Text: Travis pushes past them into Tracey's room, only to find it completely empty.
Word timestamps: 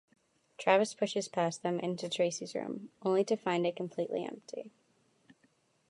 Travis 0.57 0.95
pushes 0.95 1.27
past 1.27 1.61
them 1.61 1.79
into 1.79 2.09
Tracey's 2.09 2.55
room, 2.55 2.89
only 3.03 3.23
to 3.23 3.35
find 3.35 3.67
it 3.67 3.75
completely 3.75 4.25
empty. 4.25 4.71